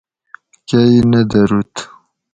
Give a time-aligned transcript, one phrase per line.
[0.67, 1.73] کۤئ نہ دروت